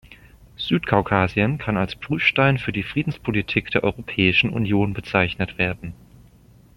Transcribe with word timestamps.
Südkaukasien 0.57 1.59
kann 1.59 1.77
als 1.77 1.95
Prüfstein 1.95 2.57
für 2.57 2.71
die 2.71 2.81
Friedenspolitik 2.81 3.69
der 3.69 3.83
Europäischen 3.83 4.49
Union 4.49 4.93
bezeichnet 4.95 5.59
werden. 5.59 5.93